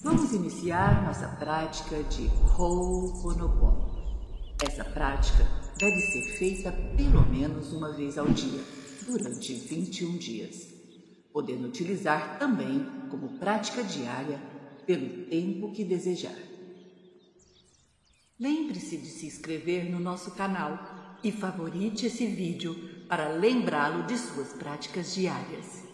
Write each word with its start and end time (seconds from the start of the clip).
Vamos 0.00 0.32
iniciar 0.32 1.04
nossa 1.04 1.26
prática 1.26 2.04
de 2.04 2.30
Ho'oponopono. 2.56 3.98
Essa 4.64 4.84
prática 4.84 5.44
deve 5.76 6.00
ser 6.00 6.38
feita 6.38 6.70
pelo 6.96 7.28
menos 7.28 7.72
uma 7.72 7.92
vez 7.92 8.16
ao 8.16 8.28
dia, 8.28 8.62
durante 9.04 9.52
21 9.54 10.16
dias, 10.16 10.68
podendo 11.32 11.66
utilizar 11.66 12.38
também 12.38 12.86
como 13.10 13.40
prática 13.40 13.82
diária 13.82 14.40
pelo 14.86 15.26
tempo 15.26 15.72
que 15.72 15.84
desejar. 15.84 16.38
Lembre-se 18.38 18.98
de 18.98 19.08
se 19.08 19.26
inscrever 19.26 19.90
no 19.90 19.98
nosso 19.98 20.30
canal 20.30 21.18
e 21.24 21.32
favorite 21.32 22.06
esse 22.06 22.24
vídeo 22.24 23.04
para 23.08 23.30
lembrá-lo 23.30 24.06
de 24.06 24.16
suas 24.16 24.52
práticas 24.52 25.12
diárias. 25.12 25.87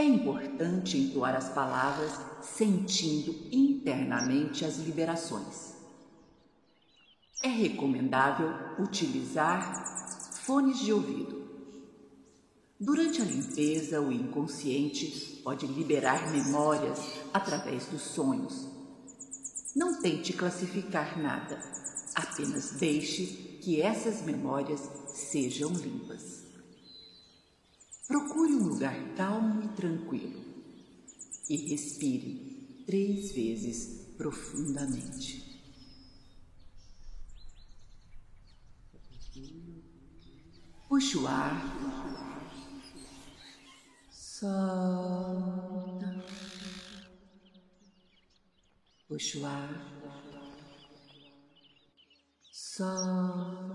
É 0.00 0.02
importante 0.02 0.96
entoar 0.96 1.36
as 1.36 1.50
palavras 1.50 2.18
sentindo 2.40 3.36
internamente 3.52 4.64
as 4.64 4.78
liberações. 4.78 5.74
É 7.42 7.48
recomendável 7.48 8.48
utilizar 8.78 10.32
fones 10.36 10.78
de 10.78 10.90
ouvido. 10.90 11.44
Durante 12.80 13.20
a 13.20 13.26
limpeza, 13.26 14.00
o 14.00 14.10
inconsciente 14.10 15.42
pode 15.44 15.66
liberar 15.66 16.32
memórias 16.32 16.98
através 17.30 17.84
dos 17.84 18.00
sonhos. 18.00 18.66
Não 19.76 20.00
tente 20.00 20.32
classificar 20.32 21.20
nada, 21.20 21.60
apenas 22.14 22.70
deixe 22.70 23.26
que 23.60 23.82
essas 23.82 24.22
memórias 24.22 24.80
sejam 25.08 25.70
limpas. 25.74 26.49
Procure 28.10 28.52
um 28.54 28.66
lugar 28.66 29.14
calmo 29.14 29.62
e 29.62 29.68
tranquilo 29.68 30.44
e 31.48 31.56
respire 31.68 32.82
três 32.84 33.30
vezes 33.30 34.08
profundamente. 34.16 35.48
Puxe 40.88 41.18
o 41.18 41.28
ar, 41.28 41.54
solta, 44.10 44.64
puxe 49.06 49.38
o 49.38 49.46
ar, 49.46 49.70
solta, 52.50 53.69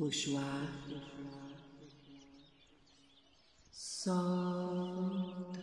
puxe 0.00 0.30
o 0.30 0.38
ar, 0.38 0.72
solta. 3.70 5.60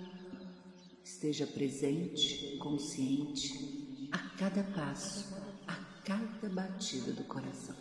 Esteja 1.03 1.47
presente, 1.47 2.55
consciente 2.59 4.07
a 4.11 4.19
cada 4.37 4.61
passo, 4.75 5.35
a 5.67 5.73
cada 6.05 6.49
batida 6.49 7.13
do 7.13 7.23
coração. 7.23 7.75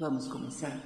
Vamos 0.00 0.26
começar? 0.28 0.82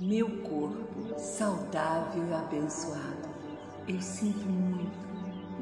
Meu 0.00 0.42
corpo 0.42 1.20
saudável 1.20 2.26
e 2.30 2.32
abençoado. 2.32 3.28
Eu 3.86 4.00
sinto 4.00 4.46
muito. 4.46 5.06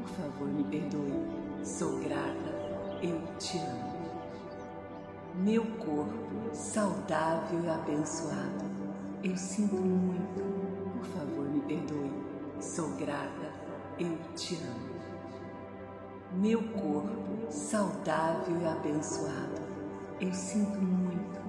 Por 0.01 0.09
favor, 0.09 0.47
me 0.47 0.63
perdoe. 0.63 1.65
Sou 1.65 1.99
grata. 1.99 2.55
Eu 3.03 3.37
te 3.39 3.57
amo. 3.57 3.94
Meu 5.45 5.63
corpo 5.63 6.55
saudável 6.55 7.63
e 7.63 7.69
abençoado. 7.69 8.65
Eu 9.23 9.37
sinto 9.37 9.75
muito. 9.75 10.41
Por 10.97 11.05
favor, 11.05 11.47
me 11.47 11.61
perdoe. 11.61 12.11
Sou 12.59 12.89
grata. 12.95 13.53
Eu 13.99 14.17
te 14.33 14.55
amo. 14.55 14.95
Meu 16.41 16.63
corpo 16.69 17.51
saudável 17.51 18.59
e 18.59 18.65
abençoado. 18.65 19.61
Eu 20.19 20.33
sinto 20.33 20.79
muito. 20.79 21.39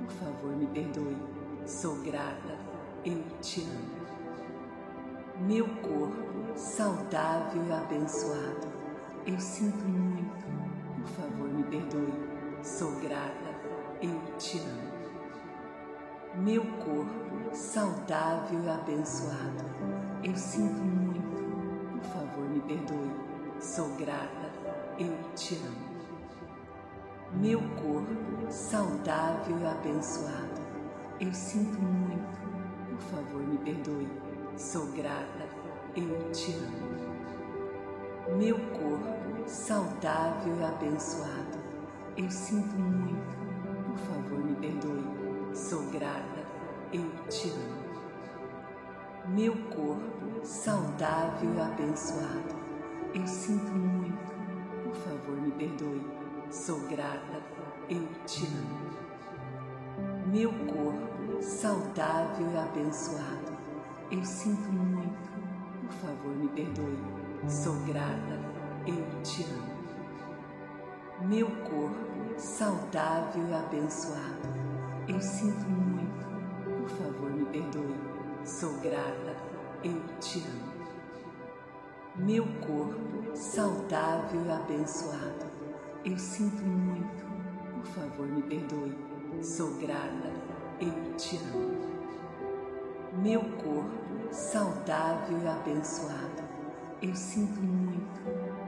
Por 0.00 0.12
favor, 0.14 0.56
me 0.56 0.66
perdoe. 0.66 1.16
Sou 1.64 1.94
grata. 2.02 2.58
Eu 3.04 3.22
te 3.40 3.60
amo. 3.60 5.46
Meu 5.46 5.68
corpo 5.76 6.58
saudável 6.58 7.62
e 7.68 7.72
abençoado. 7.72 8.66
Eu 9.24 9.38
sinto 9.38 9.84
muito. 9.84 10.44
Por 10.96 11.06
favor, 11.06 11.48
me 11.48 11.62
perdoe. 11.62 12.33
Sou 12.64 12.92
grata. 12.92 13.54
Eu 14.00 14.18
te 14.38 14.58
amo. 14.58 14.94
Meu 16.36 16.62
corpo 16.62 17.54
saudável 17.54 18.64
e 18.64 18.68
abençoado. 18.68 19.64
Eu 20.24 20.34
sinto 20.34 20.80
muito. 20.80 21.44
Por 21.92 22.02
favor, 22.04 22.48
me 22.48 22.60
perdoe. 22.60 23.12
Sou 23.60 23.88
grata. 23.96 24.50
Eu 24.98 25.14
te 25.34 25.54
amo 25.56 25.94
meu 27.34 27.60
corpo 27.60 28.50
saudável 28.50 29.58
e 29.58 29.66
abençoado. 29.66 30.62
Eu 31.20 31.32
sinto 31.34 31.80
muito. 31.80 32.40
Por 32.88 33.00
favor, 33.10 33.42
me 33.42 33.58
perdoe. 33.58 34.08
Sou 34.56 34.86
grata. 34.92 35.48
Eu 35.96 36.30
te 36.30 36.52
amo. 36.54 36.94
Meu 38.36 38.56
corpo 38.56 39.48
saudável 39.48 40.56
e 40.60 40.64
abençoado. 40.64 41.53
Eu 42.16 42.30
sinto 42.30 42.74
muito. 42.76 43.36
Por 43.86 43.98
favor, 43.98 44.44
me 44.44 44.54
perdoe. 44.56 45.54
Sou 45.54 45.82
grata. 45.90 46.44
Eu 46.92 47.10
te 47.28 47.50
amo. 47.50 47.84
Meu 49.28 49.54
corpo 49.70 50.44
saudável 50.44 51.54
e 51.54 51.60
abençoado. 51.60 52.54
Eu 53.14 53.26
sinto 53.26 53.72
muito. 53.72 54.32
Por 54.84 54.94
favor, 54.94 55.40
me 55.40 55.50
perdoe 55.52 56.24
Sou 56.50 56.78
grata, 56.86 57.42
eu 57.88 58.06
te 58.26 58.46
amo. 58.46 58.90
Meu 60.26 60.52
corpo 60.52 61.42
saudável 61.42 62.52
e 62.52 62.56
abençoado. 62.56 63.52
Eu 64.10 64.24
sinto 64.24 64.70
muito. 64.70 65.30
Por 65.80 65.90
favor, 65.90 66.36
me 66.36 66.48
perdoe. 66.48 66.98
Sou 67.48 67.74
grata, 67.86 68.38
eu 68.86 69.22
te 69.22 69.42
amo. 69.44 69.83
Meu 71.20 71.46
corpo 71.46 72.38
saudável 72.38 73.48
e 73.48 73.54
abençoado. 73.54 74.48
Eu 75.06 75.20
sinto 75.20 75.64
muito. 75.64 76.26
Por 76.64 76.88
favor, 76.88 77.30
me 77.30 77.44
perdoe. 77.46 77.94
Sou 78.44 78.74
grata, 78.80 79.36
eu 79.84 80.02
te 80.18 80.40
amo. 80.40 80.74
Meu 82.16 82.44
corpo 82.66 83.36
saudável 83.36 84.44
e 84.44 84.50
abençoado. 84.50 85.46
Eu 86.04 86.18
sinto 86.18 86.62
muito. 86.62 87.24
Por 87.72 87.86
favor, 87.86 88.26
me 88.26 88.42
perdoe. 88.42 88.98
Sou 89.40 89.72
grata. 89.74 90.32
Eu 90.80 91.14
te 91.16 91.36
amo. 91.36 91.94
Meu 93.22 93.40
corpo 93.40 94.32
saudável 94.32 95.38
e 95.38 95.46
abençoado. 95.46 96.42
Eu 97.00 97.14
sinto 97.14 97.60
muito. 97.60 98.20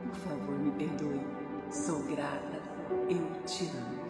Por 0.08 0.14
favor, 0.14 0.56
me 0.56 0.70
perdoe. 0.70 1.35
Sou 1.70 2.02
grata. 2.04 2.60
Eu 3.08 3.42
te 3.44 3.68
amo. 3.68 4.06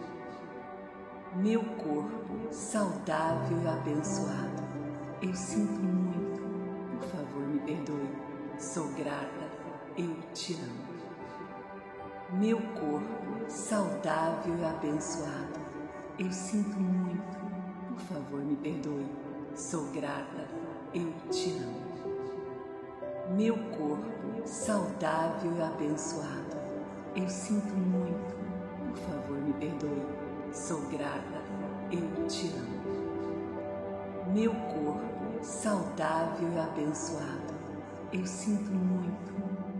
Meu 1.35 1.63
corpo 1.63 2.51
saudável 2.51 3.57
e 3.63 3.67
abençoado. 3.67 4.63
Eu 5.21 5.33
sinto 5.33 5.79
muito. 5.79 6.41
Por 6.99 7.09
favor, 7.09 7.47
me 7.47 7.59
perdoe. 7.59 8.09
Sou 8.57 8.87
grata. 8.89 9.47
Eu 9.97 10.15
te 10.33 10.53
amo 10.53 10.97
meu 12.29 12.57
corpo 12.59 13.49
saudável 13.49 14.57
e 14.59 14.65
abençoado. 14.65 15.59
Eu 16.19 16.29
sinto 16.29 16.77
muito. 16.77 17.37
Por 17.87 17.99
favor, 18.01 18.41
me 18.41 18.57
perdoe. 18.57 19.07
Sou 19.55 19.85
grata. 19.93 20.45
Eu 20.93 21.13
te 21.31 21.57
amo. 21.57 21.87
Meu 23.33 23.55
corpo 23.55 24.45
saudável 24.45 25.53
e 25.57 25.61
abençoado. 25.61 26.66
Eu 27.17 27.27
sinto 27.27 27.73
muito. 27.73 28.35
Por 28.89 28.97
favor, 28.97 29.41
me 29.41 29.51
perdoe. 29.53 30.05
Sou 30.53 30.81
grata. 30.81 31.41
Eu 31.91 32.27
te 32.27 32.47
amo. 32.49 32.77
Meu 34.31 34.53
corpo 34.53 35.43
saudável 35.43 36.47
e 36.53 36.59
abençoado. 36.59 37.55
Eu 38.13 38.23
sinto 38.23 38.69
muito. 38.69 39.33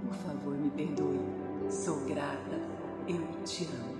Por 0.04 0.16
favor, 0.16 0.58
me 0.58 0.72
perdoe. 0.72 1.22
Sou 1.70 2.00
grata, 2.06 2.60
eu 3.08 3.22
te 3.44 3.66
amo. 3.66 3.98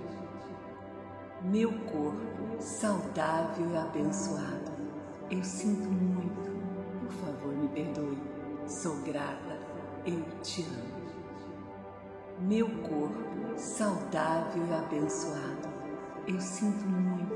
Meu 1.42 1.70
corpo 1.70 2.60
saudável 2.60 3.70
e 3.70 3.76
abençoado. 3.76 4.72
Eu 5.30 5.44
sinto 5.44 5.88
muito. 5.88 6.50
Por 7.06 7.12
favor, 7.12 7.54
me 7.54 7.68
perdoe. 7.68 8.18
Sou 8.66 8.96
grata, 9.02 9.60
eu 10.04 10.24
te 10.42 10.62
amo. 10.62 11.07
Meu 12.40 12.68
corpo 12.68 13.58
saudável 13.58 14.64
e 14.64 14.72
abençoado. 14.72 15.68
Eu 16.24 16.40
sinto 16.40 16.86
muito. 16.86 17.34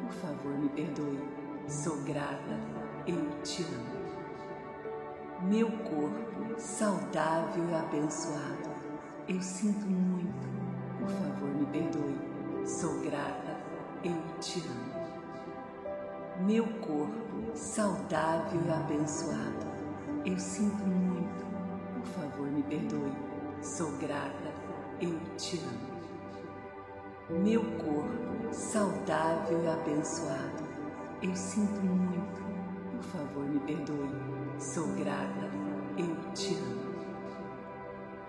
Por 0.00 0.12
favor, 0.14 0.58
me 0.58 0.68
perdoe. 0.68 1.20
Sou 1.68 1.98
grata, 1.98 2.58
eu 3.06 3.40
te 3.42 3.62
amo. 3.62 4.02
Meu 5.48 5.70
corpo 5.70 6.58
saudável 6.58 7.64
e 7.70 7.74
abençoado. 7.74 8.68
Eu 9.28 9.40
sinto 9.40 9.86
muito. 9.86 10.48
Por 10.98 11.08
favor, 11.08 11.48
me 11.48 11.66
perdoe. 11.66 12.66
Sou 12.66 13.00
grata. 13.00 13.56
Eu 14.02 14.16
te 14.40 14.58
amo. 14.58 16.44
Meu 16.44 16.66
corpo 16.80 17.54
saudável 17.54 18.60
e 18.66 18.70
abençoado. 18.72 19.66
Eu 20.24 20.36
sinto 20.36 20.82
muito. 20.84 21.46
Por 21.94 22.06
favor, 22.06 22.50
me 22.50 22.64
perdoe. 22.64 23.31
Sou 23.62 23.92
grata. 23.92 24.52
Eu 25.00 25.16
te 25.36 25.60
amo. 25.60 27.42
Meu 27.44 27.62
corpo 27.62 28.52
saudável 28.52 29.62
e 29.62 29.68
abençoado. 29.68 30.64
Eu 31.22 31.32
sinto 31.36 31.80
muito. 31.80 32.42
Por 32.90 33.02
favor, 33.04 33.44
me 33.44 33.60
perdoe. 33.60 34.10
Sou 34.58 34.88
grata. 34.94 35.48
Eu 35.96 36.32
te 36.32 36.56
amo. 36.56 36.92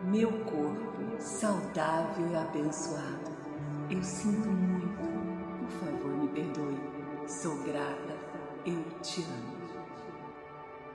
Meu 0.04 0.32
corpo 0.46 1.20
saudável 1.20 2.30
e 2.32 2.36
abençoado. 2.36 3.32
Eu 3.90 4.04
sinto 4.04 4.48
muito. 4.48 5.02
Por 5.58 5.70
favor, 5.80 6.12
me 6.12 6.28
perdoe. 6.28 6.80
Sou 7.28 7.56
grata. 7.64 8.16
Eu 8.68 8.84
te 9.02 9.24
amo. 9.24 9.54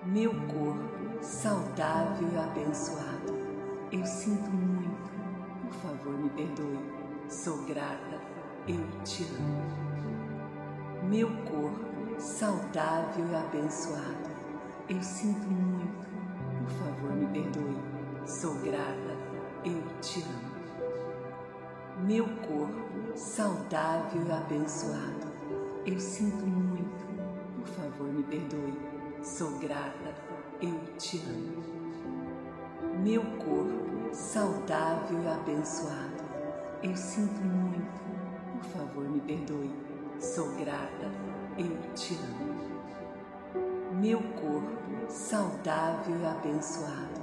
Meu 0.05 0.31
corpo 0.31 1.21
saudável 1.25 2.29
e 2.33 2.39
abençoado. 2.39 3.38
Eu 3.91 4.05
sinto 4.05 4.51
muito. 4.51 5.11
Por 5.63 5.73
favor, 5.73 6.13
me 6.13 6.29
perdoe. 6.29 6.79
Sou 7.31 7.65
grata. 7.65 8.21
Eu 8.67 8.85
te 9.03 9.25
amo. 9.25 11.09
Meu 11.09 11.29
corpo 11.45 12.21
saudável 12.21 13.27
e 13.31 13.35
abençoado. 13.35 14.29
Eu 14.91 15.03
sinto 15.03 15.49
muito. 15.49 16.07
Por 16.59 16.71
favor, 16.71 17.17
me 17.17 17.27
perdoe. 17.29 17.79
Sou 18.27 18.57
grata. 18.57 19.17
Eu 19.65 19.83
te 20.03 20.21
amo. 20.21 20.59
Meu 22.07 22.27
corpo 22.47 23.17
saudável 23.17 24.23
e 24.23 24.31
abençoado. 24.31 25.29
Eu 25.87 25.99
sinto 25.99 26.47
muito. 26.47 27.07
Por 27.57 27.69
favor, 27.69 28.13
me 28.13 28.23
perdoe. 28.25 28.79
Sou 29.23 29.59
grata. 29.59 30.15
Eu 30.61 30.79
te 30.99 31.21
amo. 31.21 31.78
Meu 33.09 33.23
corpo 33.23 34.15
saudável 34.15 35.23
e 35.23 35.29
abençoado. 35.29 36.23
Eu 36.83 36.95
sinto 36.95 37.41
muito. 37.41 38.03
Por 38.53 38.65
favor, 38.65 39.09
me 39.09 39.19
perdoe. 39.21 39.75
Sou 40.21 40.55
grata. 40.57 41.11
Eu 41.57 41.75
te 41.95 42.13
amo. 42.17 43.99
Meu 43.99 44.21
corpo 44.21 45.11
saudável 45.11 46.21
e 46.21 46.27
abençoado. 46.27 47.23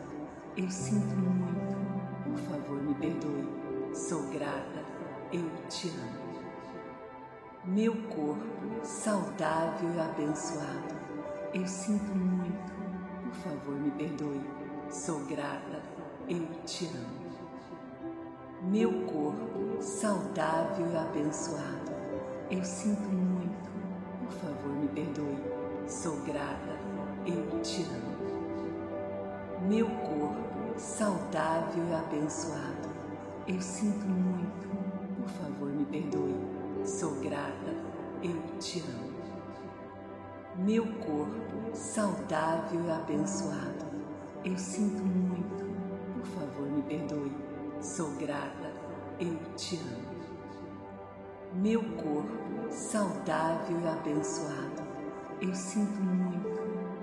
Eu 0.57 0.71
sinto 0.71 1.15
muito. 1.15 1.77
Por 2.23 2.39
favor, 2.39 2.81
me 2.81 2.95
perdoe. 2.95 3.93
Sou 3.93 4.23
grata. 4.31 4.83
Eu 5.31 5.47
te 5.69 5.89
amo. 5.89 6.41
Meu 7.63 7.93
corpo 8.07 8.83
saudável 8.83 9.93
e 9.93 9.99
abençoado. 9.99 10.95
Eu 11.53 11.67
sinto 11.67 12.09
muito. 12.15 12.73
Por 13.21 13.33
favor, 13.35 13.75
me 13.75 13.91
perdoe. 13.91 14.64
Sou 14.95 15.19
grata. 15.25 15.83
Eu 16.27 16.47
te 16.65 16.85
amo. 16.85 17.25
Meu 18.63 18.89
corpo 19.05 19.83
saudável 19.83 20.87
e 20.89 20.95
abençoado. 20.95 21.91
Eu 22.49 22.63
sinto 22.63 23.09
muito. 23.09 23.69
Por 24.19 24.31
favor, 24.31 24.71
me 24.71 24.87
perdoe. 24.87 25.37
Sou 25.85 26.15
grata. 26.21 26.79
Eu 27.27 27.61
te 27.61 27.83
amo. 27.83 29.67
Meu 29.67 29.85
corpo 29.85 30.79
saudável 30.79 31.83
e 31.89 31.93
abençoado. 31.93 32.89
Eu 33.45 33.61
sinto 33.61 34.07
muito. 34.07 34.69
Por 35.17 35.29
favor, 35.29 35.67
me 35.67 35.85
perdoe. 35.85 36.87
Sou 36.87 37.11
grata. 37.15 37.75
Eu 38.23 38.41
te 38.59 38.79
amo. 38.79 39.13
Meu 40.55 40.85
corpo 40.99 41.75
saudável 41.75 42.81
e 42.85 42.91
abençoado. 42.91 43.94
Eu 44.45 44.55
sinto 44.59 45.03
muito. 45.03 45.65
Por 46.13 46.25
favor, 46.27 46.69
me 46.69 46.83
perdoe. 46.83 47.35
Sou 47.81 48.11
grata. 48.11 48.71
Eu 49.19 49.35
te 49.55 49.77
amo. 49.77 50.15
Meu 51.55 51.81
corpo 51.95 52.69
saudável 52.69 53.75
e 53.81 53.87
abençoado. 53.87 54.83
Eu 55.41 55.51
sinto 55.55 55.99
muito. 55.99 56.61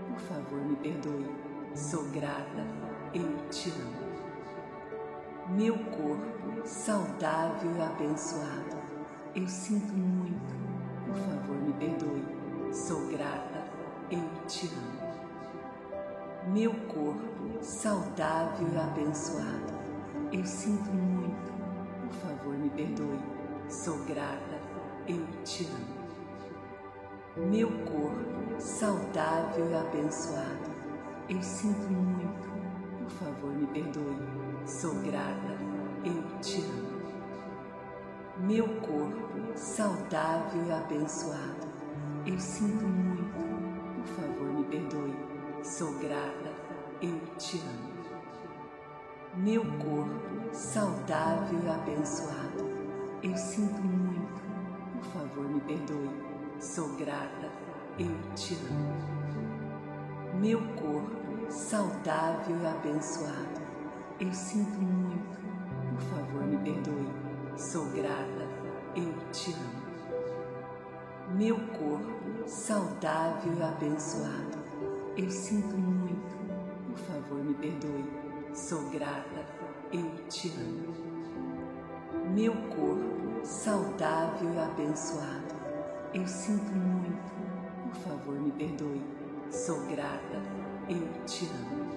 Por 0.09 0.21
favor, 0.21 0.65
me 0.65 0.77
perdoe. 0.77 1.29
Sou 1.75 2.05
grata. 2.11 2.65
Eu 3.13 3.49
te 3.49 3.71
amo. 3.71 5.57
Meu 5.57 5.77
corpo 5.77 6.65
saudável 6.65 7.73
e 7.77 7.83
abençoado. 7.83 8.77
Eu 9.35 9.49
sinto 9.49 9.93
muito. 9.93 10.55
Por 11.07 11.17
favor, 11.17 11.57
me 11.57 11.73
perdoe. 11.73 12.25
Sou 12.73 13.09
grata. 13.09 13.65
Eu 14.13 14.23
te 14.47 14.69
amo. 14.69 15.12
Meu 16.53 16.71
corpo 16.87 17.63
saudável 17.63 18.69
e 18.75 18.77
abençoado. 18.77 19.73
Eu 20.31 20.45
sinto 20.45 20.91
muito. 20.91 21.51
Por 22.03 22.13
favor, 22.13 22.59
me 22.59 22.69
perdoe. 22.69 23.19
Sou 23.71 23.97
grata. 24.05 24.61
Eu 25.09 25.25
te 25.45 25.65
amo. 25.65 27.49
Meu 27.49 27.71
corpo 27.87 28.61
saudável 28.61 29.71
e 29.71 29.75
abençoado. 29.75 30.71
Eu 31.27 31.43
sinto 31.43 31.91
muito. 31.91 32.49
Por 32.99 33.11
favor, 33.13 33.51
me 33.51 33.67
perdoe. 33.69 34.19
Sou 34.67 34.95
grata. 34.97 35.57
Eu 36.05 36.39
te 36.41 36.61
amo. 36.61 37.03
Meu 38.47 38.69
corpo 38.81 39.57
saudável 39.57 40.67
e 40.67 40.71
abençoado. 40.71 41.73
Eu 42.27 42.39
sinto 42.39 42.85
muito. 42.85 43.33
Por 43.95 44.07
favor, 44.07 44.53
me 44.53 44.65
perdoe. 44.65 45.32
Sou 45.63 45.93
grata. 45.93 46.53
Eu 47.01 47.21
te 47.39 47.61
amo. 47.61 47.93
Meu 49.37 49.63
corpo 49.79 50.53
saudável 50.53 51.57
e 51.65 51.69
abençoado. 51.69 52.69
Eu 53.23 53.37
sinto 53.37 53.81
muito. 53.81 54.43
Por 54.93 55.05
favor, 55.05 55.49
me 55.49 55.61
perdoe. 55.61 56.11
Sou 56.59 56.89
grata. 56.97 57.49
Eu 57.97 58.35
te 58.35 58.55
amo. 58.55 60.41
Meu 60.41 60.59
corpo 60.75 61.49
saudável 61.49 62.57
e 62.61 62.67
abençoado. 62.67 63.63
Eu 64.19 64.33
sinto 64.33 64.81
muito. 64.81 65.39
Por 65.95 66.03
favor, 66.11 66.43
me 66.43 66.59
perdoe. 66.59 67.09
Sou 67.57 67.85
grata. 67.91 68.49
Eu 68.97 69.15
te 69.31 69.53
amo. 69.53 69.83
Meu 71.37 71.57
corpo 71.57 72.49
saudável 72.49 73.53
e 73.57 73.63
abençoado. 73.63 74.72
Eu 75.15 75.31
sinto 75.31 75.77
muito. 75.77 76.37
Por 76.87 76.97
favor, 76.97 77.45
me 77.45 77.53
perdoe. 77.53 78.05
Sou 78.55 78.89
grata. 78.89 79.45
Eu 79.93 80.27
te 80.29 80.49
amo. 80.49 80.95
Meu 82.35 82.55
corpo 82.55 83.45
saudável 83.45 84.55
e 84.55 84.59
abençoado. 84.59 85.55
Eu 86.15 86.27
sinto 86.27 86.73
muito. 86.73 87.31
Por 87.91 87.95
favor, 87.97 88.41
me 88.41 88.53
perdoe. 88.53 89.03
Sou 89.51 89.87
grata. 89.87 90.41
Eu 90.89 91.07
te 91.27 91.45
amo. 91.45 91.93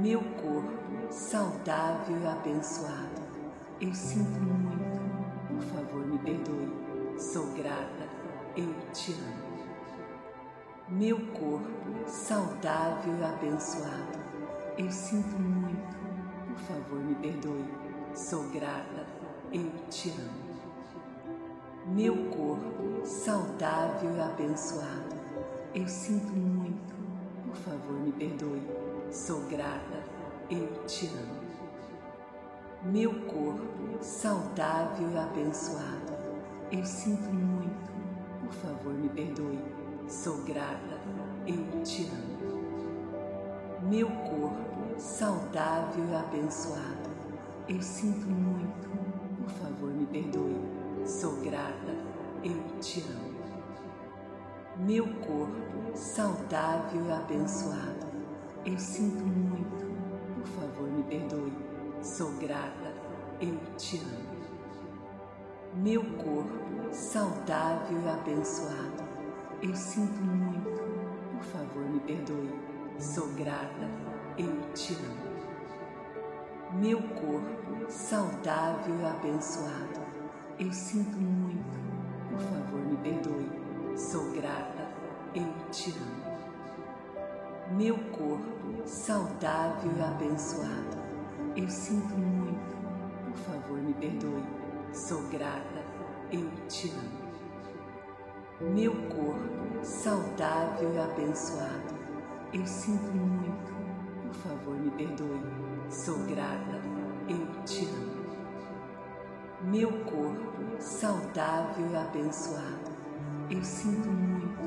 Meu 0.00 0.20
corpo 0.20 1.12
saudável 1.12 2.16
e 2.16 2.26
abençoado. 2.28 3.22
Eu 3.80 3.92
sinto 3.92 4.40
muito. 4.40 5.00
Por 5.48 5.62
favor, 5.62 6.06
me 6.06 6.18
perdoe. 6.18 7.18
Sou 7.18 7.46
grata. 7.54 8.08
Eu 8.56 8.72
te 8.92 9.14
amo. 9.14 9.51
Meu 10.92 11.18
corpo 11.28 12.06
saudável 12.06 13.14
e 13.18 13.24
abençoado. 13.24 14.18
Eu 14.76 14.92
sinto 14.92 15.40
muito. 15.40 15.96
Por 16.46 16.58
favor, 16.58 16.98
me 16.98 17.14
perdoe. 17.14 17.64
Sou 18.14 18.42
grata. 18.50 19.06
Eu 19.50 19.70
te 19.88 20.10
amo. 20.10 21.94
Meu 21.94 22.14
corpo 22.28 23.06
saudável 23.06 24.14
e 24.14 24.20
abençoado. 24.20 25.16
Eu 25.74 25.88
sinto 25.88 26.30
muito. 26.30 26.94
Por 27.46 27.56
favor, 27.56 27.98
me 27.98 28.12
perdoe. 28.12 28.60
Sou 29.10 29.40
grata. 29.48 30.04
Eu 30.50 30.84
te 30.84 31.06
amo. 31.06 31.40
Meu 32.92 33.14
corpo 33.22 33.96
saudável 34.02 35.10
e 35.10 35.16
abençoado. 35.16 36.12
Eu 36.70 36.84
sinto 36.84 37.32
muito. 37.32 37.90
Por 38.42 38.52
favor, 38.52 38.92
me 38.92 39.08
perdoe. 39.08 39.81
Sou 40.08 40.42
grata. 40.42 41.00
Eu 41.46 41.82
te 41.82 42.04
amo. 42.04 42.32
Meu 43.88 44.08
corpo 44.08 44.98
saudável 44.98 46.04
e 46.10 46.14
abençoado. 46.14 47.10
Eu 47.68 47.80
sinto 47.80 48.26
muito. 48.26 48.88
Por 49.40 49.50
favor, 49.50 49.90
me 49.90 50.06
perdoe. 50.06 50.60
Sou 51.06 51.36
grata. 51.42 51.96
Eu 52.44 52.78
te 52.80 53.00
amo. 53.00 53.32
Meu 54.78 55.06
corpo 55.16 55.96
saudável 55.96 57.06
e 57.06 57.12
abençoado. 57.12 58.06
Eu 58.64 58.78
sinto 58.78 59.24
muito. 59.24 59.86
Por 60.34 60.46
favor, 60.46 60.88
me 60.90 61.02
perdoe. 61.04 61.52
Sou 62.02 62.32
grata. 62.32 62.92
Eu 63.40 63.56
te 63.76 63.98
amo. 63.98 64.32
Meu 65.74 66.04
corpo 66.16 66.92
saudável 66.92 67.98
e 68.04 68.08
abençoado. 68.08 69.11
Eu 69.62 69.76
sinto 69.76 70.20
muito. 70.20 70.70
Por 71.30 71.44
favor, 71.44 71.88
me 71.88 72.00
perdoe. 72.00 72.52
Sou 72.98 73.28
grata. 73.28 73.88
Eu 74.36 74.60
te 74.72 74.92
amo. 74.94 75.32
Meu 76.80 77.00
corpo 77.00 77.88
saudável 77.88 78.92
e 79.00 79.06
abençoado. 79.06 80.00
Eu 80.58 80.72
sinto 80.72 81.16
muito. 81.16 81.78
Por 82.28 82.40
favor, 82.40 82.80
me 82.80 82.96
perdoe. 82.96 83.48
Sou 83.96 84.32
grata. 84.32 84.88
Eu 85.32 85.46
te 85.70 85.90
amo. 85.92 87.76
Meu 87.76 87.96
corpo 88.10 88.84
saudável 88.84 89.92
e 89.96 90.02
abençoado. 90.02 90.98
Eu 91.54 91.68
sinto 91.68 92.14
muito. 92.14 92.76
Por 93.26 93.36
favor, 93.36 93.78
me 93.78 93.94
perdoe. 93.94 94.42
Sou 94.92 95.22
grata. 95.28 95.84
Eu 96.32 96.50
te 96.66 96.90
amo. 96.90 97.21
Meu 98.70 98.92
corpo 99.08 99.84
saudável 99.84 100.94
e 100.94 100.98
abençoado. 100.98 101.94
Eu 102.52 102.64
sinto 102.64 103.10
muito. 103.12 103.72
Por 104.22 104.34
favor, 104.34 104.76
me 104.76 104.90
perdoe. 104.92 105.42
Sou 105.90 106.18
grata. 106.20 106.80
Eu 107.28 107.44
te 107.64 107.84
amo. 107.86 108.22
Meu 109.62 109.90
corpo 110.04 110.80
saudável 110.80 111.90
e 111.90 111.96
abençoado. 111.96 112.92
Eu 113.50 113.62
sinto 113.64 114.08
muito. 114.08 114.62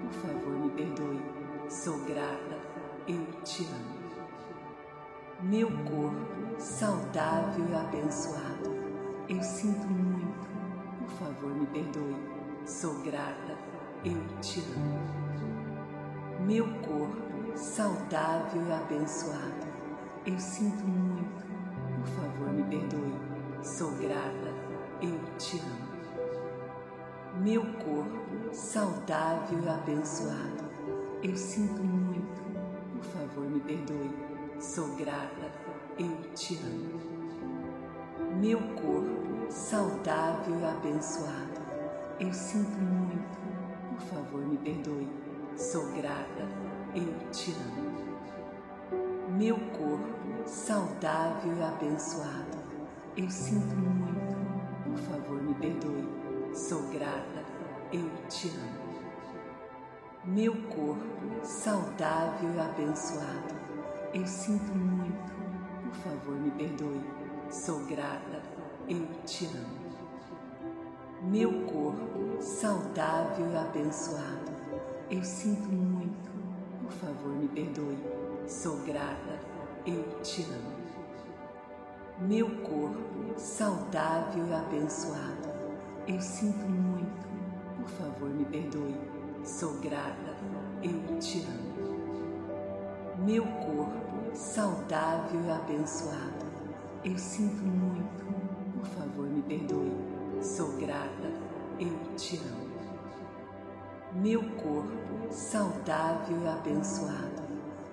Por 0.00 0.12
favor, 0.12 0.52
me 0.52 0.70
perdoe. 0.70 1.22
Sou 1.68 1.98
grata. 2.00 2.58
Eu 3.06 3.24
te 3.44 3.64
amo. 3.66 4.04
Meu 5.42 5.68
corpo 5.68 6.58
saudável 6.58 7.66
e 7.70 7.74
abençoado. 7.74 8.74
Eu 9.28 9.42
sinto 9.42 9.86
muito. 9.86 10.48
Por 10.98 11.10
favor, 11.10 11.54
me 11.54 11.66
perdoe. 11.66 12.33
Sou 12.66 12.94
grata. 13.02 13.58
Eu 14.02 14.18
te 14.40 14.60
amo. 14.60 16.46
Meu 16.46 16.66
corpo 16.80 17.54
saudável 17.54 18.62
e 18.66 18.72
abençoado. 18.72 19.66
Eu 20.24 20.38
sinto 20.38 20.82
muito. 20.82 21.44
Por 21.98 22.06
favor, 22.06 22.50
me 22.54 22.62
perdoe. 22.64 23.14
Sou 23.62 23.90
grata. 23.96 24.50
Eu 25.02 25.20
te 25.36 25.58
amo. 25.60 27.42
Meu 27.42 27.62
corpo 27.74 28.54
saudável 28.54 29.58
e 29.62 29.68
abençoado. 29.68 30.64
Eu 31.22 31.36
sinto 31.36 31.82
muito. 31.84 32.42
Por 32.94 33.04
favor, 33.04 33.44
me 33.44 33.60
perdoe. 33.60 34.10
Sou 34.58 34.96
grata. 34.96 35.52
Eu 35.98 36.16
te 36.32 36.56
amo. 36.56 36.98
Meu 38.40 38.58
corpo 38.58 39.50
saudável 39.50 40.58
e 40.58 40.64
abençoado. 40.64 41.53
Eu 42.20 42.32
sinto 42.32 42.78
muito. 42.78 43.38
Por 43.90 44.00
favor, 44.02 44.46
me 44.46 44.56
perdoe. 44.58 45.08
Sou 45.56 45.84
grata. 45.94 46.48
Eu 46.94 47.30
te 47.30 47.50
amo. 47.50 48.04
Meu 49.36 49.56
corpo 49.56 50.46
saudável 50.46 51.56
e 51.56 51.62
abençoado. 51.62 52.58
Eu 53.16 53.28
sinto 53.28 53.74
muito. 53.74 54.36
Por 54.84 54.98
favor, 54.98 55.42
me 55.42 55.54
perdoe. 55.54 56.08
Sou 56.54 56.82
grata. 56.90 57.44
Eu 57.92 58.08
te 58.28 58.48
amo. 58.48 58.84
Meu 60.24 60.54
corpo 60.68 61.44
saudável 61.44 62.54
e 62.54 62.60
abençoado. 62.60 63.54
Eu 64.12 64.24
sinto 64.24 64.72
muito. 64.72 65.34
Por 65.82 65.94
favor, 65.96 66.36
me 66.36 66.52
perdoe. 66.52 67.00
Sou 67.50 67.84
grata. 67.86 68.40
Eu 68.88 69.04
te 69.24 69.46
amo. 69.46 69.93
Meu 71.30 71.50
corpo 71.64 72.42
saudável 72.42 73.50
e 73.50 73.56
abençoado. 73.56 74.52
Eu 75.10 75.24
sinto 75.24 75.68
muito. 75.68 76.30
Por 76.82 76.92
favor, 76.92 77.32
me 77.34 77.48
perdoe. 77.48 77.96
Sou 78.46 78.76
grata. 78.84 79.40
Eu 79.86 80.20
te 80.22 80.42
amo. 80.42 80.84
Meu 82.28 82.46
corpo 82.62 83.38
saudável 83.38 84.46
e 84.46 84.52
abençoado. 84.52 85.48
Eu 86.06 86.20
sinto 86.20 86.66
muito. 86.66 87.26
Por 87.76 87.88
favor, 87.88 88.28
me 88.28 88.44
perdoe. 88.44 88.94
Sou 89.44 89.78
grata. 89.80 90.36
Eu 90.82 91.18
te 91.18 91.38
amo. 91.40 93.24
Meu 93.24 93.46
corpo 93.46 94.36
saudável 94.36 95.40
e 95.42 95.50
abençoado. 95.50 96.44
Eu 97.02 97.16
sinto 97.16 97.62
muito. 97.62 98.24
Por 98.74 98.86
favor, 98.86 99.26
me 99.26 99.40
perdoe. 99.40 100.13
Sou 100.44 100.76
grata. 100.76 101.32
Eu 101.80 102.14
te 102.16 102.36
amo. 102.36 102.68
Meu 104.12 104.42
corpo 104.56 105.32
saudável 105.32 106.36
e 106.44 106.46
abençoado. 106.46 107.42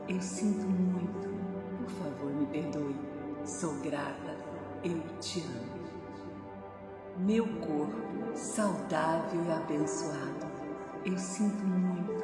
Eu 0.06 0.22
sinto 0.22 0.66
muito. 0.68 1.30
Por 1.78 1.90
favor, 1.90 2.30
me 2.30 2.46
perdoe. 2.48 3.00
Sou 3.46 3.74
grata. 3.76 4.36
Eu 4.84 5.02
te 5.22 5.40
amo. 5.40 7.26
Meu 7.26 7.48
corpo 7.60 8.36
saudável 8.36 9.42
e 9.48 9.52
abençoado. 9.52 10.52
Eu 11.06 11.18
sinto 11.18 11.64
muito. 11.64 12.22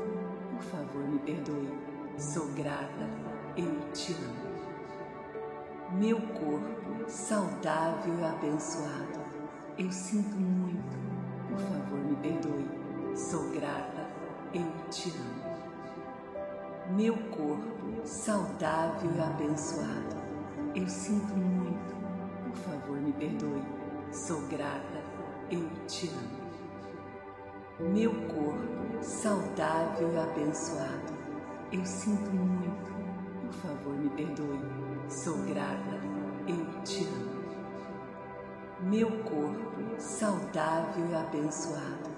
Por 0.51 0.61
favor, 0.61 1.07
me 1.07 1.19
perdoe. 1.19 1.73
Sou 2.17 2.47
grata. 2.47 3.09
Eu 3.55 3.79
te 3.93 4.11
amo. 4.11 5.97
Meu 5.97 6.19
corpo 6.19 7.09
saudável 7.09 8.13
e 8.19 8.25
abençoado. 8.25 9.26
Eu 9.77 9.91
sinto 9.91 10.35
muito. 10.35 10.97
Por 11.49 11.59
favor, 11.59 11.99
me 11.99 12.15
perdoe. 12.15 12.67
Sou 13.15 13.47
grata. 13.51 14.07
Eu 14.51 14.65
te 14.89 15.11
amo. 15.11 16.95
Meu 16.95 17.15
corpo 17.29 18.03
saudável 18.03 19.11
e 19.15 19.19
abençoado. 19.19 20.15
Eu 20.73 20.87
sinto 20.89 21.31
muito. 21.35 21.95
Por 22.43 22.55
favor, 22.55 22.99
me 22.99 23.13
perdoe. 23.13 23.61
Sou 24.11 24.41
grata. 24.47 25.03
Eu 25.51 25.69
te 25.85 26.09
amo. 26.09 27.91
Meu 27.91 28.11
corpo 28.11 29.03
saudável 29.03 30.11
e 30.11 30.17
abençoado. 30.17 31.13
Eu 31.71 31.85
sinto 31.85 32.31
muito. 32.31 32.91
Por 33.45 33.53
favor, 33.53 33.93
me 33.93 34.09
perdoe. 34.09 34.59
Sou 35.07 35.37
grata. 35.43 36.01
Eu 36.47 36.81
te 36.81 37.03
amo. 37.03 37.26
Meu 38.89 39.11
corpo 39.23 39.99
saudável 39.99 41.05
e 41.11 41.15
abençoado. 41.15 42.09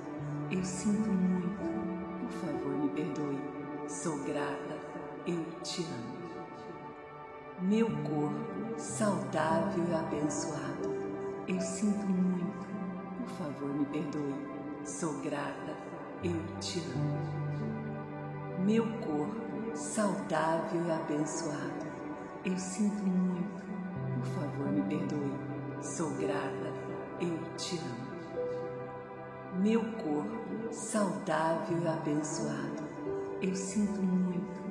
Eu 0.51 0.63
sinto 0.63 1.09
muito. 1.09 1.57
Por 2.19 2.29
favor, 2.29 2.71
me 2.77 2.89
perdoe. 2.89 3.39
Sou 3.87 4.19
grata. 4.19 4.77
Eu 5.25 5.43
te 5.63 5.81
amo. 5.81 6.19
Meu 7.61 7.87
corpo 7.87 8.79
saudável 8.79 9.83
e 9.89 9.95
abençoado. 9.95 10.95
Eu 11.47 11.59
sinto 11.59 12.05
muito. 12.05 12.67
Por 13.17 13.29
favor, 13.29 13.73
me 13.73 13.85
perdoe. 13.87 14.35
Sou 14.85 15.19
grata. 15.21 15.75
Eu 16.23 16.39
te 16.59 16.83
amo. 16.95 18.59
Meu 18.63 18.85
corpo 18.99 19.75
saudável 19.75 20.85
e 20.85 20.91
abençoado. 20.91 21.87
Eu 22.45 22.57
sinto 22.59 23.01
muito. 23.01 23.38
Sou 25.99 26.11
grata. 26.11 26.73
Eu 27.19 27.37
te 27.57 27.77
amo. 27.77 29.61
Meu 29.61 29.81
corpo 30.01 30.71
saudável 30.71 31.77
e 31.77 31.87
abençoado. 31.89 32.83
Eu 33.41 33.53
sinto 33.53 34.01
muito. 34.01 34.61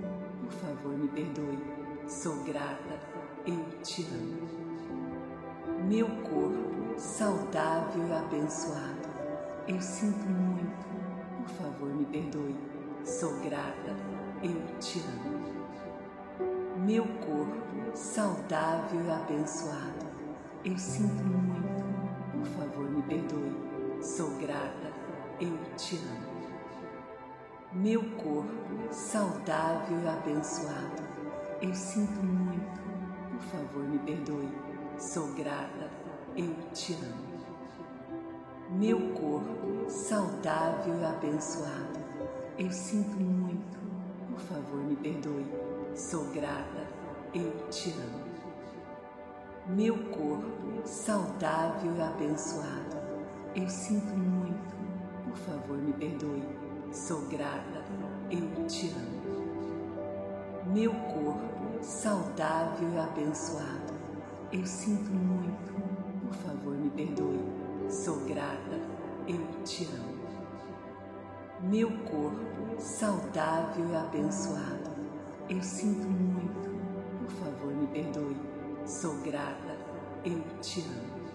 Por 0.40 0.52
favor, 0.52 0.96
me 0.96 1.06
perdoe. 1.08 1.58
Sou 2.06 2.34
grata. 2.44 2.98
Eu 3.46 3.62
te 3.82 4.06
amo. 4.06 4.48
Meu 5.86 6.06
corpo 6.06 6.98
saudável 6.98 8.08
e 8.08 8.12
abençoado. 8.14 9.08
Eu 9.68 9.82
sinto 9.82 10.24
muito. 10.24 10.86
Por 11.42 11.48
favor, 11.56 11.94
me 11.94 12.06
perdoe. 12.06 12.56
Sou 13.04 13.38
grata. 13.40 13.94
Eu 14.42 14.78
te 14.78 15.00
amo. 15.00 15.42
Meu 16.86 17.04
corpo 17.04 17.94
saudável 17.94 19.04
e 19.04 19.10
abençoado. 19.10 20.07
Eu 20.64 20.76
sinto 20.76 21.22
muito. 21.22 21.84
Por 22.32 22.46
favor, 22.46 22.90
me 22.90 23.02
perdoe. 23.02 24.02
Sou 24.02 24.30
grata. 24.38 24.92
Eu 25.40 25.56
te 25.76 25.96
amo. 25.96 26.38
Meu 27.72 28.02
corpo 28.16 28.92
saudável 28.92 29.98
e 30.02 30.08
abençoado. 30.08 31.02
Eu 31.62 31.74
sinto 31.74 32.20
muito. 32.24 32.80
Por 33.30 33.40
favor, 33.40 33.84
me 33.84 33.98
perdoe. 34.00 34.48
Sou 34.98 35.28
grata. 35.34 35.90
Eu 36.36 36.54
te 36.72 36.94
amo. 36.94 37.28
Meu 38.70 39.12
corpo 39.14 39.88
saudável 39.88 40.94
e 41.00 41.04
abençoado. 41.04 41.98
Eu 42.58 42.70
sinto 42.72 43.16
muito. 43.16 43.78
Por 44.28 44.40
favor, 44.40 44.80
me 44.84 44.96
perdoe. 44.96 45.46
sou 45.94 46.26
grata, 46.26 46.86
eu 47.32 47.50
te 47.70 47.90
amo. 47.90 48.27
Meu 49.68 49.98
corpo 50.04 50.86
saudável 50.86 51.94
e 51.94 52.00
abençoado, 52.00 52.96
eu 53.54 53.68
sinto 53.68 54.16
muito, 54.16 54.74
por 55.22 55.36
favor 55.36 55.76
me 55.76 55.92
perdoe, 55.92 56.42
sou 56.90 57.20
grata, 57.26 57.84
eu 58.30 58.66
te 58.66 58.88
amo. 58.88 60.72
Meu 60.72 60.90
corpo 60.90 61.82
saudável 61.82 62.88
e 62.94 62.98
abençoado, 62.98 63.92
eu 64.50 64.64
sinto 64.64 65.10
muito, 65.10 65.74
por 66.22 66.34
favor 66.36 66.74
me 66.74 66.88
perdoe, 66.88 67.44
sou 67.90 68.20
grata, 68.20 68.80
eu 69.26 69.62
te 69.64 69.84
amo. 69.84 70.18
Meu 71.60 71.90
corpo 72.04 72.80
saudável 72.80 73.84
e 73.90 73.96
abençoado, 73.96 74.96
eu 75.46 75.62
sinto 75.62 76.08
muito, 76.08 76.70
por 77.18 77.30
favor 77.32 77.74
me 77.74 77.86
perdoe, 77.88 78.57
sou 78.88 79.16
grata, 79.16 79.76
eu 80.24 80.42
te 80.62 80.80
amo. 80.80 81.28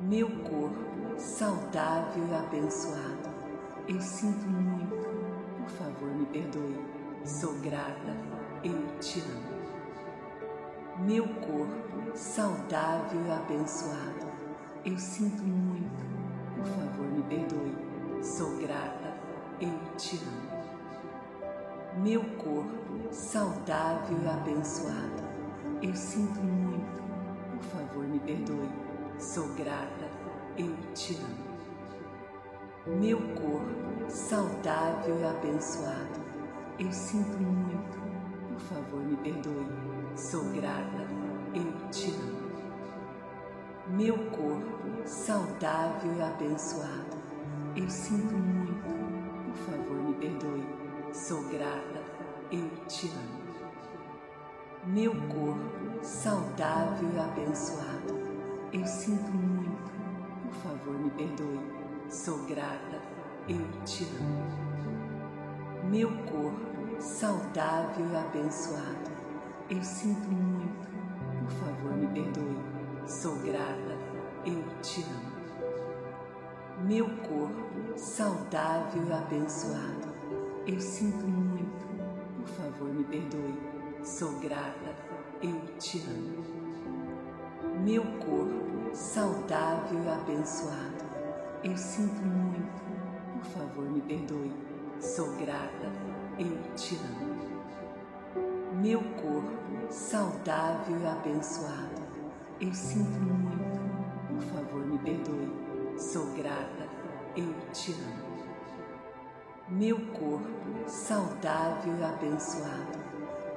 Meu 0.00 0.28
corpo 0.44 1.18
saudável 1.18 2.24
e 2.24 2.34
abençoado, 2.34 3.28
eu 3.88 4.00
sinto 4.00 4.46
muito, 4.46 5.08
por 5.56 5.68
favor 5.70 6.08
me 6.14 6.24
perdoe, 6.26 6.78
sou 7.24 7.52
grata, 7.54 8.16
eu 8.62 8.98
te 9.00 9.20
amo. 9.20 11.04
Meu 11.04 11.26
corpo 11.26 12.16
saudável 12.16 13.26
e 13.26 13.30
abençoado, 13.32 14.26
eu 14.84 14.96
sinto 14.98 15.42
muito, 15.42 16.06
por 16.54 16.64
favor 16.64 17.06
me 17.06 17.22
perdoe, 17.24 18.22
sou 18.22 18.56
grata, 18.56 19.16
eu 19.60 19.96
te 19.96 20.16
amo. 20.16 22.00
Meu 22.04 22.22
corpo 22.36 23.12
saudável 23.12 24.16
e 24.22 24.28
abençoado. 24.28 25.29
Eu 25.82 25.94
sinto 25.94 26.38
muito, 26.40 27.02
por 27.50 27.62
favor 27.62 28.06
me 28.06 28.18
perdoe, 28.20 28.68
sou 29.18 29.48
grata, 29.54 30.10
eu 30.58 30.76
te 30.92 31.16
amo. 31.16 32.98
Meu 33.00 33.18
corpo 33.18 34.10
saudável 34.10 35.18
e 35.18 35.24
abençoado. 35.24 36.20
Eu 36.78 36.92
sinto 36.92 37.38
muito, 37.38 37.98
por 38.48 38.60
favor 38.60 39.00
me 39.00 39.16
perdoe, 39.16 39.66
sou 40.14 40.44
grata, 40.50 41.06
eu 41.54 41.90
te 41.90 42.10
amo. 42.10 42.50
Meu 43.96 44.18
corpo 44.30 45.06
saudável 45.06 46.14
e 46.14 46.22
abençoado. 46.22 47.16
Eu 47.74 47.88
sinto 47.88 48.34
muito, 48.34 48.84
por 49.46 49.56
favor 49.64 49.96
me 49.96 50.14
perdoe, 50.14 50.80
Sou 51.12 51.42
grata, 51.48 52.02
eu 52.52 52.68
te 52.86 53.08
amo. 53.08 53.39
Meu 54.92 55.12
corpo 55.12 56.02
saudável 56.02 57.08
e 57.14 57.18
abençoado. 57.18 58.18
Eu 58.72 58.86
sinto 58.86 59.30
muito, 59.30 59.90
por 60.42 60.52
favor 60.52 60.98
me 60.98 61.10
perdoe. 61.10 61.60
Sou 62.08 62.38
grata, 62.46 63.00
eu 63.48 63.60
te 63.84 64.04
amo. 64.04 65.90
Meu 65.90 66.08
corpo 66.24 67.00
saudável 67.00 68.06
e 68.10 68.16
abençoado. 68.16 69.10
Eu 69.68 69.82
sinto 69.82 70.28
muito, 70.28 70.88
por 71.38 71.50
favor 71.50 71.96
me 71.96 72.06
perdoe. 72.08 72.58
Sou 73.06 73.36
grata, 73.36 73.96
eu 74.44 74.62
te 74.82 75.02
amo. 75.02 76.86
Meu 76.86 77.06
corpo 77.18 77.96
saudável 77.96 79.02
e 79.06 79.12
abençoado 79.12 80.10
eu 80.66 80.78
sinto 80.78 81.26
muito, 81.26 81.86
por 82.36 82.46
favor 82.46 82.94
me 82.94 83.02
perdoe. 83.04 83.79
Sou 84.02 84.32
grata, 84.40 84.94
eu 85.42 85.60
te 85.78 86.00
amo. 86.00 86.42
Meu 87.84 88.02
corpo 88.02 88.94
saudável 88.94 90.02
e 90.02 90.08
abençoado. 90.08 91.04
Eu 91.62 91.76
sinto 91.76 92.22
muito, 92.22 92.82
por 93.34 93.44
favor 93.44 93.90
me 93.90 94.00
perdoe. 94.00 94.52
Sou 95.00 95.36
grata, 95.36 95.92
eu 96.38 96.74
te 96.74 96.96
amo. 96.96 98.80
Meu 98.80 99.02
corpo 99.02 99.92
saudável 99.92 100.96
e 100.98 101.06
abençoado. 101.06 102.00
Eu 102.58 102.72
sinto 102.72 103.20
muito, 103.20 103.80
por 104.28 104.42
favor 104.54 104.86
me 104.86 104.98
perdoe. 104.98 105.98
Sou 105.98 106.24
grata, 106.32 106.88
eu 107.36 107.52
te 107.72 107.92
amo 107.92 108.30
meu 109.70 110.00
corpo 110.06 110.48
saudável 110.88 111.96
e 111.96 112.02
abençoado. 112.02 113.09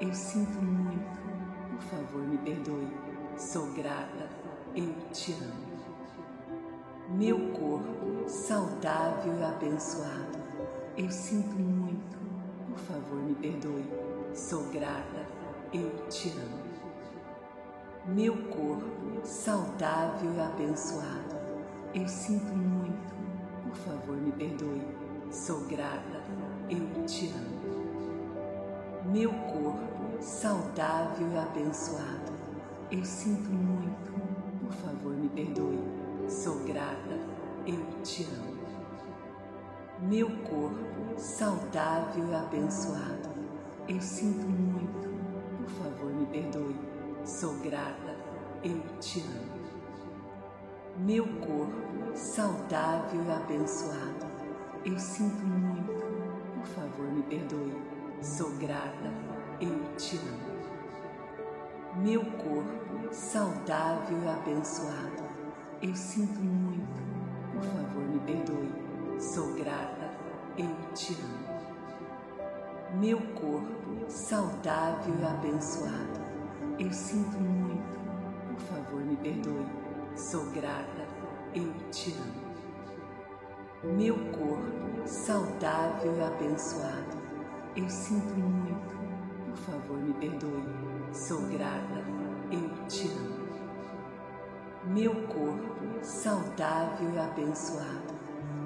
Eu 0.04 0.14
sinto 0.14 0.62
muito, 0.62 1.22
por 1.70 1.82
favor 1.84 2.28
me 2.28 2.38
perdoe, 2.40 2.90
sou 3.38 3.68
grata, 3.68 4.28
eu 4.76 4.94
te 5.14 5.32
amo. 5.32 5.64
Meu 7.18 7.54
corpo 7.54 8.28
saudável 8.28 9.34
e 9.40 9.44
abençoado. 9.46 10.40
Eu 10.98 11.10
sinto 11.10 11.56
muito, 11.56 12.18
por 12.68 12.80
favor 12.80 13.24
me 13.24 13.34
perdoe, 13.34 13.86
sou 14.34 14.66
grata, 14.74 15.26
eu 15.74 15.90
te 16.10 16.32
amo. 16.32 16.64
Meu 18.06 18.36
corpo 18.50 19.26
saudável 19.26 20.34
e 20.36 20.40
abençoado. 20.42 21.34
Eu 21.96 22.10
sinto 22.10 22.54
muito, 22.54 23.16
por 23.64 23.76
favor 23.78 24.18
me 24.18 24.34
perdoe, 24.34 24.82
Sou 25.32 25.62
grata, 25.62 26.22
eu 26.70 27.06
te 27.06 27.28
amo. 27.30 27.83
Meu 29.14 29.32
corpo 29.32 30.20
saudável 30.20 31.32
e 31.32 31.38
abençoado. 31.38 32.34
Eu 32.90 33.06
sinto 33.06 33.48
muito, 33.48 34.12
por 34.60 34.74
favor 34.74 35.14
me 35.16 35.30
perdoe. 35.30 35.84
Sou 36.28 36.64
grata, 36.64 37.20
eu 37.68 38.02
te 38.02 38.24
amo. 38.24 38.58
Meu 40.00 40.28
corpo 40.38 41.16
saudável 41.16 42.28
e 42.28 42.34
abençoado. 42.34 43.30
Eu 43.88 44.02
sinto 44.02 44.48
muito, 44.48 45.08
por 45.58 45.70
favor 45.70 46.12
me 46.12 46.26
perdoe. 46.26 46.76
Sou 47.24 47.54
grata, 47.60 48.18
eu 48.64 48.82
te 49.00 49.20
amo. 49.20 49.62
Meu 50.98 51.28
corpo 51.28 52.18
saudável 52.18 53.24
e 53.24 53.32
abençoado 53.32 54.34
eu 54.86 55.00
sinto 55.00 55.46
muito, 55.46 56.04
por 56.56 56.66
favor 56.68 57.10
me 57.10 57.24
perdoe. 57.24 57.93
Sou 58.24 58.52
grata, 58.52 59.12
eu 59.60 59.98
te 59.98 60.16
amo. 60.16 60.54
Meu 62.02 62.22
corpo 62.22 63.14
saudável 63.14 64.18
e 64.24 64.30
abençoado. 64.30 65.24
Eu 65.82 65.94
sinto 65.94 66.40
muito, 66.40 67.02
por 67.52 67.62
favor 67.64 68.02
me 68.02 68.20
perdoe. 68.22 69.20
Sou 69.20 69.54
grata, 69.56 70.10
eu 70.58 70.74
te 70.94 71.18
amo. 71.22 72.98
Meu 72.98 73.20
corpo 73.34 74.10
saudável 74.10 75.16
e 75.20 75.26
abençoado. 75.26 76.22
Eu 76.80 76.94
sinto 76.94 77.38
muito, 77.38 78.00
por 78.48 78.60
favor 78.62 79.02
me 79.02 79.18
perdoe. 79.18 79.68
Sou 80.16 80.46
grata, 80.52 81.06
eu 81.54 81.74
te 81.92 82.14
amo 82.14 82.54
meu 83.84 84.16
corpo 84.32 85.06
saudável 85.06 86.16
e 86.18 86.22
abençoado. 86.24 87.23
Eu 87.76 87.90
sinto 87.90 88.36
muito, 88.36 88.96
por 89.46 89.58
favor 89.58 89.98
me 89.98 90.14
perdoe. 90.14 90.64
Sou 91.12 91.42
grata, 91.48 92.04
eu 92.52 92.88
te 92.88 93.08
amo. 93.08 93.44
Meu 94.94 95.14
corpo 95.28 96.04
saudável 96.04 97.10
e 97.14 97.20
abençoado. 97.20 98.14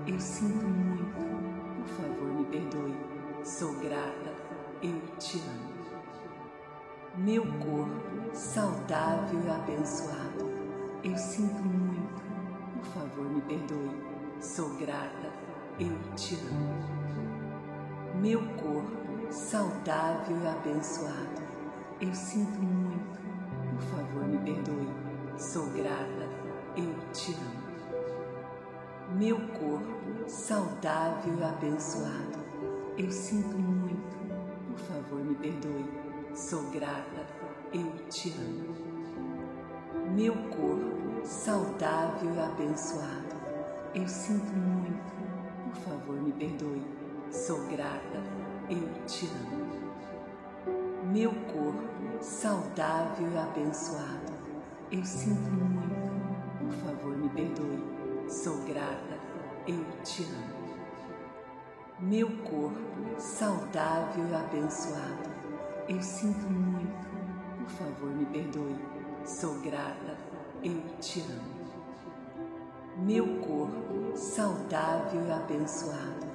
Eu 0.06 0.20
sinto 0.20 0.66
muito, 0.66 1.16
por 1.78 1.88
favor 1.88 2.34
me 2.34 2.46
perdoe. 2.46 2.96
Sou 3.46 3.74
grata, 3.80 4.34
eu 4.82 5.00
te 5.18 5.40
amo. 5.40 5.78
Meu 7.16 7.44
corpo 7.44 8.36
saudável 8.36 9.40
e 9.46 9.50
abençoado. 9.50 10.52
Eu 11.02 11.16
sinto 11.18 11.64
muito, 11.64 12.24
por 12.74 12.86
favor 12.86 13.26
me 13.26 13.42
perdoe 13.42 14.18
Sou 14.42 14.70
grata, 14.76 15.32
eu 15.80 15.98
te 16.16 16.36
amo. 16.36 17.37
Meu 18.28 18.42
corpo 18.42 19.32
saudável 19.32 20.36
e 20.44 20.48
abençoado. 20.48 21.42
Eu 22.02 22.14
sinto 22.14 22.60
muito, 22.60 23.22
por 23.70 23.82
favor 23.84 24.28
me 24.28 24.38
perdoe. 24.40 24.90
Sou 25.38 25.68
grata, 25.68 26.28
eu 26.76 26.94
te 27.14 27.34
amo. 27.36 29.18
Meu 29.18 29.38
corpo 29.52 30.28
saudável 30.30 31.40
e 31.40 31.42
abençoado. 31.42 32.40
Eu 32.98 33.10
sinto 33.10 33.58
muito, 33.58 34.18
por 34.72 34.80
favor 34.80 35.24
me 35.24 35.36
perdoe. 35.36 35.90
Sou 36.36 36.64
grata, 36.64 37.26
eu 37.72 37.90
te 38.10 38.36
amo. 38.38 38.76
Meu 40.14 40.34
corpo 40.50 41.26
saudável 41.26 42.36
e 42.36 42.40
abençoado. 42.40 43.38
Eu 43.96 44.06
sinto 44.06 44.52
muito, 44.52 45.14
por 45.64 45.76
favor 45.78 46.22
me 46.22 46.34
perdoe. 46.34 46.97
Sou 47.32 47.68
grata, 47.68 48.24
eu 48.70 49.06
te 49.06 49.28
amo. 49.28 49.68
Meu 51.12 51.32
corpo 51.32 52.24
saudável 52.24 53.30
e 53.30 53.38
abençoado. 53.38 54.34
Eu 54.90 55.04
sinto 55.04 55.50
muito. 55.50 56.08
Por 56.58 56.72
favor, 56.72 57.18
me 57.18 57.30
perdoe. 57.30 57.84
Sou 58.30 58.58
grata. 58.64 59.18
Eu 59.68 59.84
te 60.04 60.24
amo. 60.24 60.58
Meu 62.00 62.30
corpo 62.44 63.20
saudável 63.20 64.26
e 64.30 64.34
abençoado. 64.34 65.30
Eu 65.90 66.02
sinto 66.02 66.50
muito. 66.50 67.08
Por 67.58 67.70
favor, 67.70 68.10
me 68.10 68.26
perdoe. 68.26 68.78
Sou 69.26 69.60
grata. 69.60 70.18
Eu 70.64 70.82
te 71.02 71.20
amo. 71.22 71.68
Meu 73.06 73.42
corpo 73.42 74.16
saudável 74.16 75.26
e 75.28 75.32
abençoado. 75.32 76.27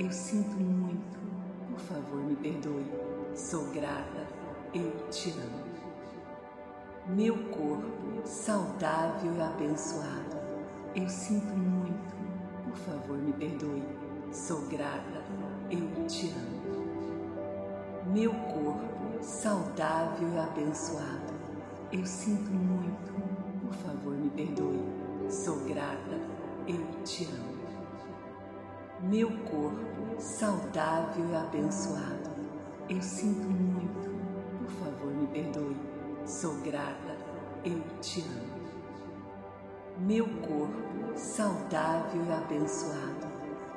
Eu 0.00 0.10
sinto 0.10 0.56
muito. 0.56 1.18
Por 1.68 1.78
favor, 1.78 2.24
me 2.24 2.34
perdoe. 2.34 2.90
Sou 3.34 3.66
grata. 3.66 4.26
Eu 4.72 4.90
te 5.10 5.28
amo. 5.32 5.60
Meu 7.08 7.36
corpo 7.50 8.26
saudável 8.26 9.36
e 9.36 9.40
abençoado. 9.42 10.38
Eu 10.96 11.06
sinto 11.06 11.52
muito. 11.52 12.16
Por 12.64 12.76
favor, 12.78 13.18
me 13.18 13.30
perdoe. 13.34 13.82
Sou 14.32 14.62
grata. 14.68 15.22
Eu 15.70 16.06
te 16.06 16.30
amo. 16.30 18.10
Meu 18.10 18.32
corpo 18.32 19.22
saudável 19.22 20.30
e 20.32 20.38
abençoado. 20.38 21.34
Eu 21.92 22.06
sinto 22.06 22.50
muito. 22.50 23.12
Por 23.60 23.74
favor, 23.74 24.14
me 24.14 24.30
perdoe. 24.30 24.82
Sou 25.28 25.56
grata, 25.66 26.18
eu 26.66 27.02
te 27.04 27.26
amo. 27.26 27.59
Meu 29.02 29.30
corpo 29.44 30.20
saudável 30.20 31.24
e 31.30 31.36
abençoado. 31.36 32.30
Eu 32.88 33.00
sinto 33.00 33.48
muito. 33.48 34.10
Por 34.58 34.70
favor, 34.70 35.12
me 35.12 35.26
perdoe. 35.28 35.76
Sou 36.26 36.54
grata, 36.60 37.16
eu 37.64 37.80
te 38.00 38.20
amo. 38.20 38.60
Meu 39.98 40.26
corpo 40.26 41.16
saudável 41.16 42.22
e 42.26 42.32
abençoado. 42.32 43.26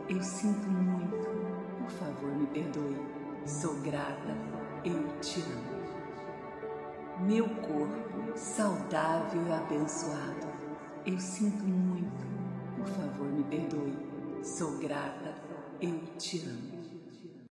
Eu 0.10 0.22
sinto 0.22 0.68
muito. 0.68 1.30
Por 1.78 1.90
favor, 1.92 2.36
me 2.36 2.48
perdoe. 2.48 2.98
Sou 3.46 3.76
grata, 3.82 4.36
eu 4.84 5.20
te 5.20 5.42
amo. 5.42 5.84
Meu 7.26 7.48
corpo 7.48 8.38
saudável 8.38 9.42
e 9.48 9.52
abençoado 9.52 10.54
eu 11.06 11.20
sinto 11.20 11.66
muito. 11.66 12.26
Por 12.78 12.88
favor, 12.88 13.28
me 13.28 13.44
perdoe. 13.44 14.12
Sou 14.44 14.78
grata. 14.78 15.34
Eu 15.82 16.18
te 16.18 16.46
amo. 16.46 16.83